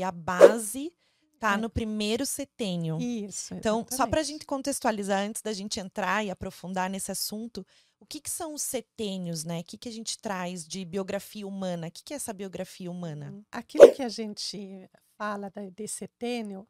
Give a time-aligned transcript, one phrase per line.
[0.00, 0.92] que a base
[1.38, 1.56] tá É.
[1.56, 2.98] no primeiro setênio.
[3.00, 3.54] Isso.
[3.54, 4.26] Então, só para a exatamente.
[4.26, 7.66] gente contextualizar, antes da gente entrar e aprofundar nesse assunto,
[7.98, 9.60] o que, que são os setênios, né?
[9.60, 11.88] O que, que a gente traz de biografia humana?
[11.88, 13.30] O que, que é essa biografia humana?
[13.30, 16.66] Hum, Aquilo que a gente fala de setênio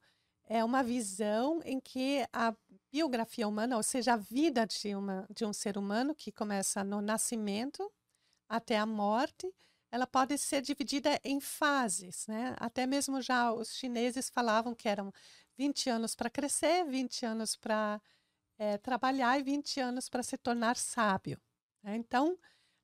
[0.49, 2.55] é uma visão em que a
[2.93, 7.01] biografia humana, ou seja, a vida de, uma, de um ser humano que começa no
[7.01, 7.89] nascimento
[8.49, 9.49] até a morte,
[9.91, 12.55] ela pode ser dividida em fases, né?
[12.59, 15.13] Até mesmo já os chineses falavam que eram
[15.57, 18.01] 20 anos para crescer, 20 anos para
[18.59, 21.41] eh, trabalhar e 20 anos para se tornar sábio.
[21.83, 21.97] né?
[21.97, 22.39] Então,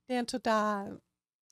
[0.09, 0.85] dentro da.
[0.87, 1.01] Não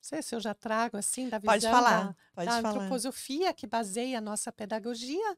[0.09, 2.71] sei se eu já trago assim, da visão Pode da, falar, pode da falar.
[2.71, 5.37] antroposofia, que baseia a nossa pedagogia,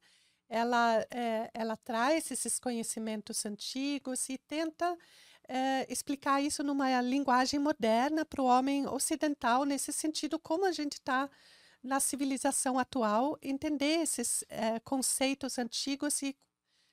[0.48, 4.96] ela, eh, ela traz esses conhecimentos antigos e tenta
[5.48, 10.94] eh, explicar isso numa linguagem moderna para o homem ocidental, nesse sentido, como a gente
[10.94, 11.30] está
[11.82, 16.36] na civilização atual, entender esses eh, conceitos antigos e,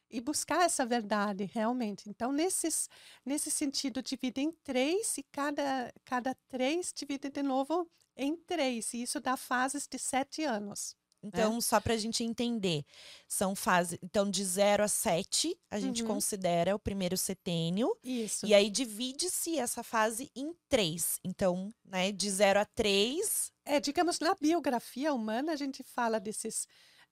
[0.09, 2.09] e buscar essa verdade realmente.
[2.09, 2.90] Então, nesses,
[3.26, 9.04] nesse sentido, divide em três e cada, cada três divide de novo em três, e
[9.04, 10.96] isso dá fases de sete anos.
[11.24, 12.84] Então, só para a gente entender,
[13.27, 13.98] são fases.
[14.04, 16.10] Então, de 0 a 7, a gente Uhum.
[16.10, 17.96] considera o primeiro setênio.
[18.04, 18.46] Isso.
[18.46, 21.20] E aí divide-se essa fase em três.
[21.24, 23.52] Então, né, de 0 a 3.
[23.65, 26.68] É, digamos, na biografia humana, a gente fala desses,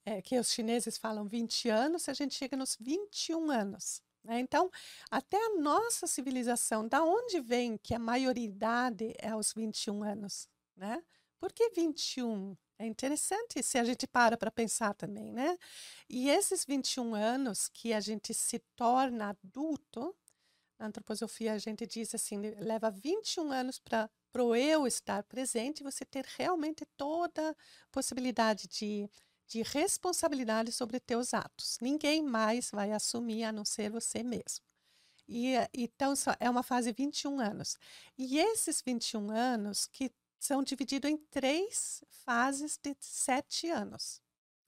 [0.05, 4.01] é, que os chineses falam 20 anos, a gente chega nos 21 anos.
[4.23, 4.39] né?
[4.39, 4.69] Então,
[5.09, 10.47] até a nossa civilização, da onde vem que a maioridade é aos 21 anos?
[10.75, 11.01] Né?
[11.39, 12.55] Por que 21?
[12.81, 15.55] É interessante se a gente para para pensar também, né?
[16.09, 20.15] E esses 21 anos que a gente se torna adulto,
[20.79, 24.09] na antroposofia a gente diz assim, leva 21 anos para
[24.39, 27.55] o eu estar presente, você ter realmente toda
[27.91, 29.07] possibilidade de,
[29.47, 31.77] de responsabilidade sobre teus atos.
[31.79, 34.65] Ninguém mais vai assumir a não ser você mesmo.
[35.27, 37.77] E, então, é uma fase 21 anos.
[38.17, 44.21] E esses 21 anos que são divididos em três fases de sete anos.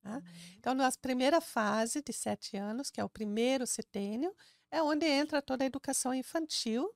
[0.03, 0.21] tá?
[0.59, 4.35] Então, na primeira fase de sete anos, que é o primeiro setênio,
[4.71, 6.89] é onde entra toda a educação infantil,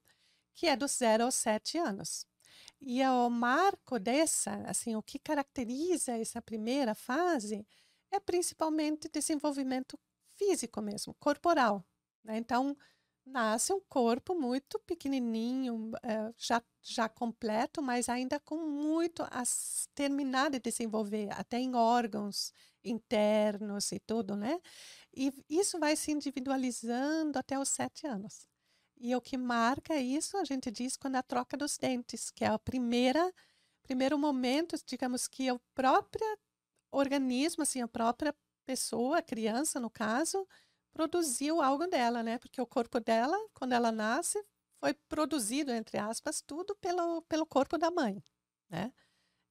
[0.56, 2.26] que é dos zero aos sete anos.
[2.82, 7.68] E é o marco dessa, assim, o que caracteriza essa primeira fase
[8.12, 10.00] é principalmente desenvolvimento
[10.36, 11.84] físico mesmo, corporal.
[12.24, 12.38] né?
[12.38, 12.78] Então,
[13.28, 19.44] nasce um corpo muito pequenininho, eh, já, já completo, mas ainda com muito a
[19.96, 22.52] terminar de desenvolver, até em órgãos
[22.84, 24.60] internos e tudo, né?
[25.16, 28.48] E isso vai se individualizando até os sete anos.
[29.00, 32.54] E o que marca isso, a gente diz, quando a troca dos dentes, que é
[32.54, 36.26] o primeiro momento, digamos que o próprio
[36.92, 40.48] organismo, assim, a própria pessoa, a criança, no caso,
[40.98, 42.40] produziu algo dela, né?
[42.40, 44.44] Porque o corpo dela, quando ela nasce,
[44.80, 48.24] foi produzido, entre aspas, tudo pelo, pelo corpo da mãe,
[48.68, 48.92] né?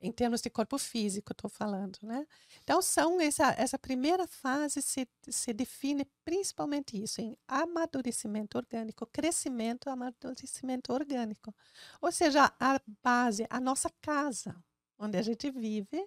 [0.01, 2.27] Em termos de corpo físico, estou falando, né?
[2.63, 9.89] Então, são essa, essa primeira fase se, se define principalmente isso, em amadurecimento orgânico, crescimento,
[9.89, 11.55] amadurecimento orgânico.
[12.03, 14.57] Ou seja, a base, a nossa casa,
[14.99, 16.05] onde a gente vive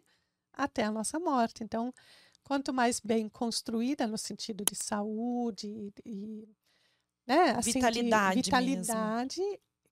[0.54, 1.64] até a nossa morte.
[1.64, 1.94] Então,
[2.44, 6.48] quanto mais bem construída no sentido de saúde e
[7.28, 8.44] né, assim, de Vitalidade mesmo.
[8.44, 9.42] vitalidade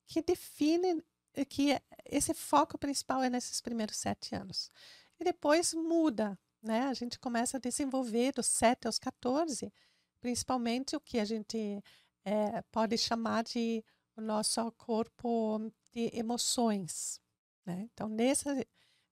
[0.06, 1.02] que define
[1.48, 4.70] que é- esse foco principal é nesses primeiros sete anos.
[5.20, 6.84] E depois muda, né?
[6.84, 9.72] A gente começa a desenvolver dos 7 aos 14,
[10.20, 11.82] principalmente o que a gente
[12.24, 13.84] eh, pode chamar de
[14.16, 15.60] o nosso corpo
[15.92, 17.20] de emoções,
[17.64, 17.88] né?
[17.92, 18.66] Então, nesse,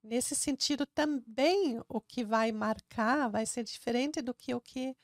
[0.06, 4.96] nesse sentido também o que vai marcar vai ser diferente do que o que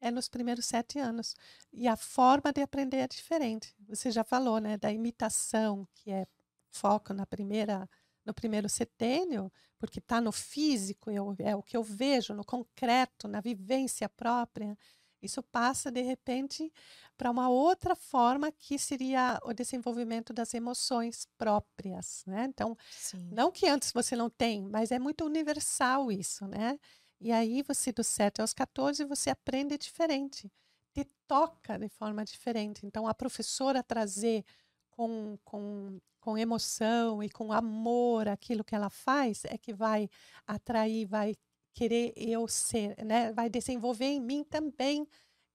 [0.00, 1.34] é nos primeiros sete anos.
[1.72, 3.74] E a forma de aprender é diferente.
[3.88, 6.26] Você já falou, né, da imitação, que é
[6.70, 7.88] foco na primeira,
[8.24, 13.28] no primeiro setênio, porque está no físico, eu, é o que eu vejo, no concreto,
[13.28, 14.76] na vivência própria.
[15.22, 16.72] Isso passa, de repente,
[17.16, 22.46] para uma outra forma que seria o desenvolvimento das emoções próprias, né?
[22.48, 23.28] Então, Sim.
[23.30, 26.78] não que antes você não tem, mas é muito universal isso, né?
[27.20, 30.50] E aí você, dos 7 aos 14, você aprende diferente,
[30.94, 32.86] te toca de forma diferente.
[32.86, 34.42] Então, a professora trazer
[34.90, 40.08] com, com, com emoção e com amor aquilo que ela faz é que vai
[40.46, 41.34] atrair, vai
[41.74, 43.32] querer eu ser, né?
[43.32, 45.06] Vai desenvolver em mim também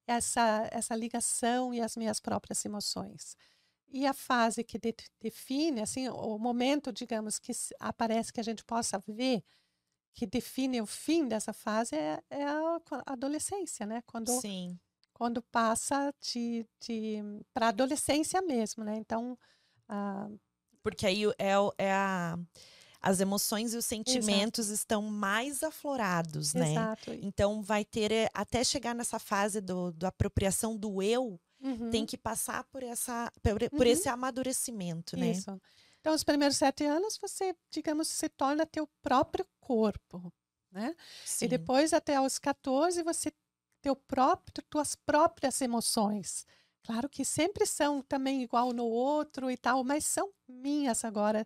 [0.07, 3.35] essa, essa ligação e as minhas próprias emoções.
[3.89, 8.63] E a fase que de- define, assim, o momento, digamos, que aparece que a gente
[8.65, 9.44] possa ver
[10.13, 14.01] que define o fim dessa fase é, é a adolescência, né?
[14.06, 14.79] Quando, Sim.
[15.13, 17.21] quando passa de, de
[17.53, 18.95] para adolescência mesmo, né?
[18.97, 19.38] Então,
[19.89, 20.29] ah,
[20.81, 22.38] Porque aí é, é a,
[23.05, 24.79] as emoções e os sentimentos Exato.
[24.81, 26.71] estão mais aflorados, né?
[26.71, 27.13] Exato.
[27.21, 31.91] Então vai ter eh, até chegar nessa fase do, do apropriação do eu, uhum.
[31.91, 33.91] tem que passar por essa por, por uhum.
[33.91, 35.29] esse amadurecimento, né?
[35.29, 35.61] Isso.
[36.01, 40.33] Então, os primeiros sete anos, você, digamos, se torna teu próprio corpo,
[40.71, 40.95] né?
[41.23, 41.45] Sim.
[41.45, 43.31] E depois, até aos 14, você
[43.81, 46.45] teu próprio, tuas próprias emoções.
[46.83, 51.45] Claro que sempre são também igual no outro e tal, mas são minhas agora,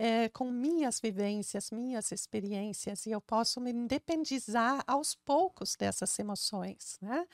[0.00, 6.98] é, com minhas vivências, minhas experiências, e eu posso me independizar aos poucos dessas emoções,
[7.02, 7.26] né?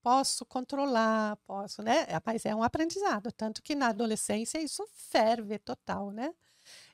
[0.00, 2.06] posso controlar, posso, né?
[2.24, 6.34] Mas é um aprendizado, tanto que na adolescência isso ferve total, né?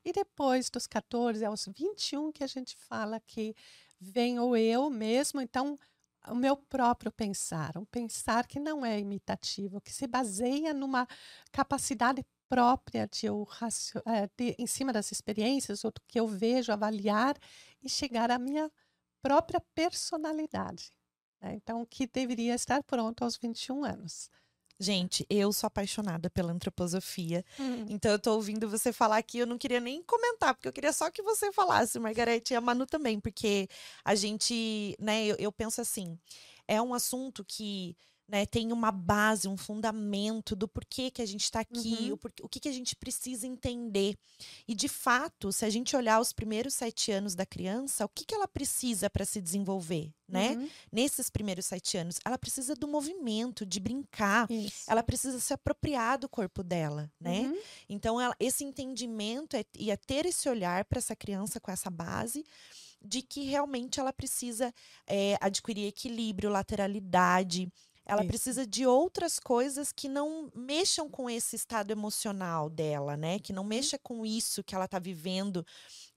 [0.04, 3.54] E depois dos 14 aos 21 que a gente fala que
[4.00, 5.78] vem o eu mesmo, então
[6.26, 11.06] o meu próprio pensar, um pensar que não é imitativo, que se baseia numa
[11.50, 13.46] capacidade própria de eu
[14.36, 17.36] de, em cima das experiências, ou do que eu vejo, avaliar
[17.82, 18.70] e chegar à minha
[19.22, 20.92] própria personalidade.
[21.40, 21.54] Né?
[21.54, 24.30] Então, que deveria estar pronto aos 21 anos.
[24.80, 27.44] Gente, eu sou apaixonada pela antroposofia.
[27.58, 27.86] Uhum.
[27.88, 29.38] Então, eu tô ouvindo você falar aqui.
[29.38, 32.60] Eu não queria nem comentar, porque eu queria só que você falasse, Margarete e a
[32.60, 33.68] Manu também, porque
[34.04, 36.16] a gente, né, eu, eu penso assim:
[36.68, 37.96] é um assunto que
[38.28, 42.12] né, tem uma base, um fundamento do porquê que a gente está aqui, uhum.
[42.12, 44.18] o, porquê, o que, que a gente precisa entender.
[44.66, 48.26] E, de fato, se a gente olhar os primeiros sete anos da criança, o que,
[48.26, 50.50] que ela precisa para se desenvolver, né?
[50.50, 50.68] Uhum.
[50.92, 54.84] Nesses primeiros sete anos, ela precisa do movimento, de brincar, Isso.
[54.86, 57.40] ela precisa se apropriar do corpo dela, né?
[57.40, 57.58] Uhum.
[57.88, 61.88] Então, ela, esse entendimento é, e é ter esse olhar para essa criança com essa
[61.88, 62.44] base
[63.02, 64.74] de que realmente ela precisa
[65.06, 67.70] é, adquirir equilíbrio, lateralidade,
[68.08, 68.28] ela Isso.
[68.28, 73.38] precisa de outras coisas que não mexam com esse estado emocional dela, né?
[73.38, 73.68] Que não uhum.
[73.68, 75.64] mexa com isso que ela está vivendo.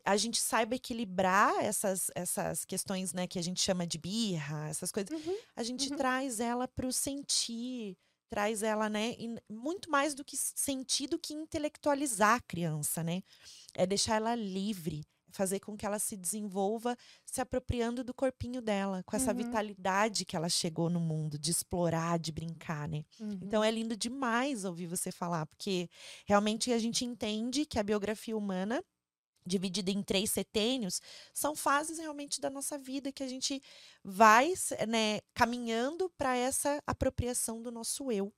[0.05, 4.89] A gente saiba equilibrar essas, essas questões, né, que a gente chama de birra, essas
[4.89, 5.11] coisas.
[5.11, 5.37] Uhum.
[5.53, 5.97] A gente uhum.
[5.97, 7.97] traz ela para o sentir,
[8.29, 9.13] traz ela, né,
[9.49, 13.21] muito mais do que sentir do que intelectualizar a criança, né?
[13.75, 19.03] É deixar ela livre, fazer com que ela se desenvolva se apropriando do corpinho dela,
[19.03, 19.37] com essa uhum.
[19.37, 23.03] vitalidade que ela chegou no mundo, de explorar, de brincar, né?
[23.19, 23.39] Uhum.
[23.41, 25.89] Então é lindo demais ouvir você falar, porque
[26.25, 28.83] realmente a gente entende que a biografia humana
[29.45, 31.01] dividida em três setênios,
[31.33, 33.61] são fases realmente da nossa vida que a gente
[34.03, 34.53] vai
[34.87, 38.31] né, caminhando para essa apropriação do nosso eu.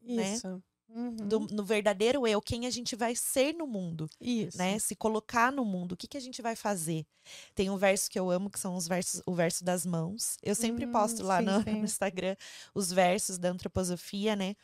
[0.00, 0.34] Né?
[0.34, 0.48] Isso.
[0.48, 0.62] Né?
[0.88, 1.16] Uhum.
[1.16, 4.08] Do, no verdadeiro eu, quem a gente vai ser no mundo.
[4.20, 4.56] Isso.
[4.56, 4.78] Né?
[4.78, 7.06] Se colocar no mundo, o que, que a gente vai fazer?
[7.54, 10.38] Tem um verso que eu amo, que são os versos, o verso das mãos.
[10.42, 11.70] Eu sempre hum, posto lá sim, no, sim.
[11.72, 12.36] no Instagram
[12.74, 14.56] os versos da antroposofia, né?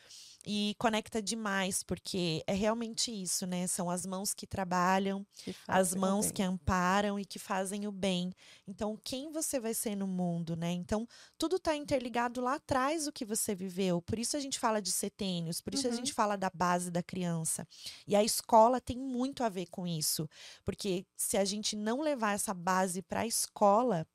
[0.47, 3.65] E conecta demais, porque é realmente isso, né?
[3.65, 8.31] São as mãos que trabalham, que as mãos que amparam e que fazem o bem.
[8.67, 10.71] Então, quem você vai ser no mundo, né?
[10.71, 11.07] Então,
[11.37, 14.01] tudo está interligado lá atrás do que você viveu.
[14.01, 15.93] Por isso a gente fala de setênios, por isso uhum.
[15.93, 17.67] a gente fala da base da criança.
[18.07, 20.29] E a escola tem muito a ver com isso.
[20.63, 24.07] Porque se a gente não levar essa base para a escola,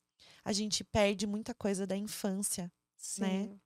[0.45, 2.71] a gente perde muita coisa da infância, né?
[2.97, 3.23] Sim.
[3.23, 3.61] né?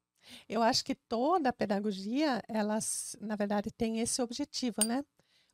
[0.48, 5.04] Eu acho que toda a pedagogia, elas, na verdade, tem esse objetivo, né?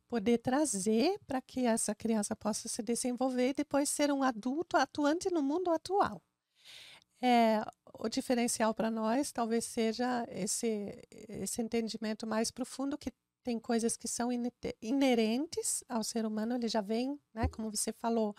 [0.09, 5.29] Poder trazer para que essa criança possa se desenvolver e depois ser um adulto atuante
[5.31, 6.21] no mundo atual.
[7.21, 7.63] É,
[7.99, 10.99] o diferencial para nós talvez seja esse,
[11.29, 13.11] esse entendimento mais profundo que
[13.43, 14.29] tem coisas que são
[14.81, 18.35] inerentes ao ser humano, ele já vem, né, como você falou,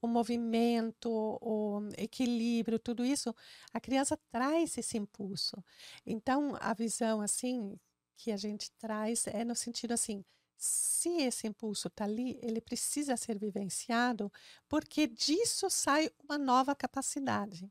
[0.00, 1.10] o movimento,
[1.40, 3.34] o equilíbrio, tudo isso,
[3.72, 5.56] a criança traz esse impulso.
[6.04, 7.78] Então, a visão assim
[8.16, 10.24] que a gente traz é no sentido assim,
[10.56, 14.32] se esse impulso está ali, ele precisa ser vivenciado,
[14.68, 17.70] porque disso sai uma nova capacidade.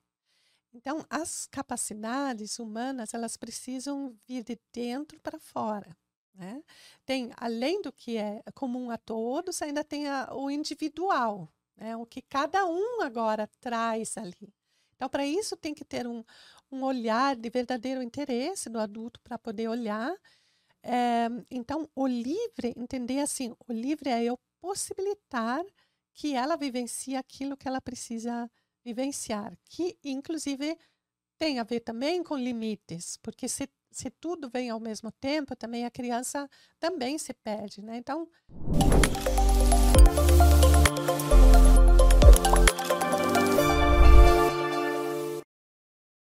[0.74, 5.96] Então, as capacidades humanas, elas precisam vir de dentro para fora.
[6.36, 6.62] Né?
[7.06, 11.96] Tem, além do que é comum a todos, ainda tem a, o individual, né?
[11.96, 14.54] o que cada um agora traz ali.
[14.96, 16.24] Então, para isso, tem que ter um,
[16.72, 20.14] um olhar de verdadeiro interesse do adulto para poder olhar.
[20.84, 25.64] É, então, o livre, entender assim, o livre é eu possibilitar
[26.14, 28.50] que ela vivencie aquilo que ela precisa
[28.84, 30.78] vivenciar, que inclusive
[31.38, 35.86] tem a ver também com limites, porque se se tudo vem ao mesmo tempo, também
[35.86, 37.96] a criança também se perde, né?
[37.96, 38.28] Então,